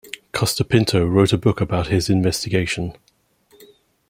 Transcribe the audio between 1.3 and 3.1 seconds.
a book about his investigation.